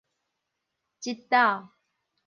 [1.01, 1.69] 這斗